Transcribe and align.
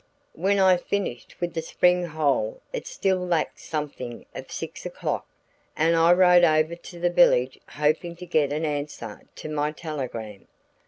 "When 0.33 0.57
I 0.57 0.77
finished 0.77 1.39
with 1.39 1.53
the 1.53 1.61
spring 1.61 2.05
hole 2.07 2.59
it 2.73 2.87
still 2.87 3.19
lacked 3.19 3.59
something 3.59 4.25
of 4.33 4.49
six 4.51 4.83
o'clock 4.83 5.27
and 5.77 5.95
I 5.95 6.11
rode 6.11 6.43
over 6.43 6.75
to 6.75 6.99
the 6.99 7.11
village 7.11 7.59
hoping 7.69 8.15
to 8.15 8.25
get 8.25 8.51
an 8.51 8.65
answer 8.65 9.21
to 9.35 9.47
my 9.47 9.71
telegram. 9.71 10.47